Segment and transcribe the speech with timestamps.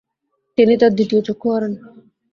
[0.57, 1.73] তিনি তার দ্বিতীয় চক্ষু হারান।